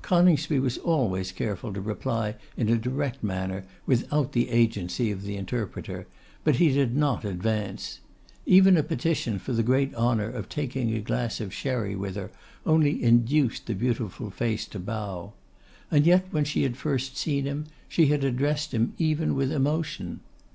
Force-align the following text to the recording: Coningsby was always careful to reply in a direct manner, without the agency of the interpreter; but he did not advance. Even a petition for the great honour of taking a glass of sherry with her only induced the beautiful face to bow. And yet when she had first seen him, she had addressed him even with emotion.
Coningsby 0.00 0.58
was 0.58 0.78
always 0.78 1.32
careful 1.32 1.70
to 1.74 1.80
reply 1.82 2.36
in 2.56 2.70
a 2.70 2.78
direct 2.78 3.22
manner, 3.22 3.66
without 3.84 4.32
the 4.32 4.48
agency 4.48 5.10
of 5.10 5.20
the 5.20 5.36
interpreter; 5.36 6.06
but 6.44 6.56
he 6.56 6.70
did 6.72 6.96
not 6.96 7.26
advance. 7.26 7.98
Even 8.46 8.78
a 8.78 8.82
petition 8.82 9.38
for 9.38 9.52
the 9.52 9.62
great 9.62 9.94
honour 9.94 10.30
of 10.30 10.48
taking 10.48 10.94
a 10.94 11.00
glass 11.00 11.42
of 11.42 11.52
sherry 11.52 11.94
with 11.94 12.16
her 12.16 12.30
only 12.64 13.02
induced 13.04 13.66
the 13.66 13.74
beautiful 13.74 14.30
face 14.30 14.66
to 14.68 14.78
bow. 14.78 15.34
And 15.90 16.06
yet 16.06 16.24
when 16.30 16.44
she 16.46 16.62
had 16.62 16.78
first 16.78 17.18
seen 17.18 17.44
him, 17.44 17.66
she 17.86 18.06
had 18.06 18.24
addressed 18.24 18.72
him 18.72 18.94
even 18.96 19.34
with 19.34 19.52
emotion. 19.52 20.20